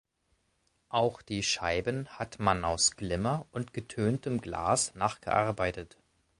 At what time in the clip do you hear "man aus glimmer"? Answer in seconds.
2.39-3.45